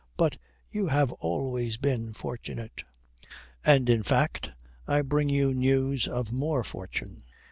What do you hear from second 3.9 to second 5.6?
fact I bring you